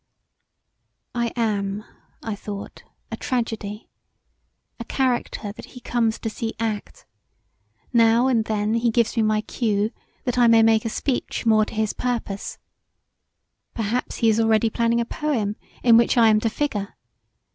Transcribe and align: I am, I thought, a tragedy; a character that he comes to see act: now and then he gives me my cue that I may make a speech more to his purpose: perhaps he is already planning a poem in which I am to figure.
I 1.13 1.27
am, 1.35 1.83
I 2.23 2.33
thought, 2.33 2.81
a 3.11 3.15
tragedy; 3.17 3.87
a 4.79 4.83
character 4.83 5.51
that 5.53 5.65
he 5.77 5.79
comes 5.79 6.17
to 6.21 6.27
see 6.27 6.55
act: 6.59 7.05
now 7.93 8.25
and 8.25 8.45
then 8.45 8.73
he 8.73 8.89
gives 8.89 9.15
me 9.15 9.21
my 9.21 9.41
cue 9.41 9.91
that 10.23 10.39
I 10.39 10.47
may 10.47 10.63
make 10.63 10.85
a 10.85 10.89
speech 10.89 11.45
more 11.45 11.65
to 11.65 11.75
his 11.75 11.93
purpose: 11.93 12.57
perhaps 13.75 14.15
he 14.15 14.29
is 14.29 14.39
already 14.39 14.71
planning 14.71 14.99
a 15.01 15.05
poem 15.05 15.55
in 15.83 15.97
which 15.97 16.17
I 16.17 16.29
am 16.29 16.39
to 16.39 16.49
figure. 16.49 16.95